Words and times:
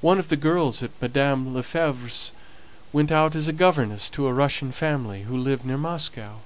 One 0.00 0.18
of 0.18 0.30
the 0.30 0.36
girls 0.36 0.82
at 0.82 1.00
Madame 1.00 1.54
Lefevre's 1.54 2.32
went 2.92 3.12
out 3.12 3.36
as 3.36 3.46
a 3.46 3.52
governess 3.52 4.10
to 4.10 4.26
a 4.26 4.32
Russian 4.32 4.72
family, 4.72 5.22
who 5.22 5.36
lived 5.38 5.64
near 5.64 5.78
Moscow. 5.78 6.40